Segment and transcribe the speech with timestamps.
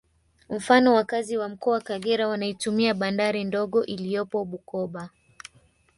[0.49, 5.09] Mfano wakazi wa Mkoa Kagera wanaitumia bandari ndogo iliyopo Bukoba